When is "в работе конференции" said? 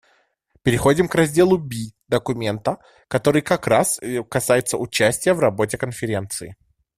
5.35-6.55